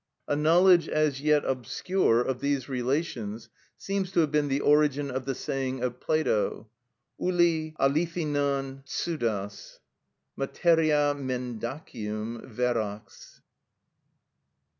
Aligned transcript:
A 0.27 0.35
knowledge, 0.35 0.89
as 0.89 1.21
yet 1.21 1.45
obscure, 1.45 2.21
of 2.23 2.39
these 2.39 2.67
relations 2.67 3.49
seems 3.77 4.11
to 4.13 4.21
have 4.21 4.31
been 4.31 4.47
the 4.47 4.59
origin 4.61 5.11
of 5.11 5.25
the 5.25 5.35
saying 5.35 5.83
of 5.83 5.99
Plato, 5.99 6.67
"ὑλη 7.21 7.75
αληθινον 7.75 8.83
ψευδος" 8.83 9.77
(materia 10.35 11.13
mendacium 11.15 12.51
verax). 12.51 13.41